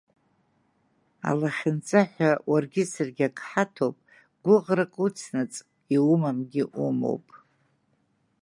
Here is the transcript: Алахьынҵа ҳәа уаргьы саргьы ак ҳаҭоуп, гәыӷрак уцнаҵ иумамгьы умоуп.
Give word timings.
Алахьынҵа 1.29 2.01
ҳәа 2.11 2.31
уаргьы 2.49 2.83
саргьы 2.91 3.25
ак 3.27 3.37
ҳаҭоуп, 3.47 3.97
гәыӷрак 4.43 4.93
уцнаҵ 5.05 5.53
иумамгьы 5.95 6.63
умоуп. 6.85 7.27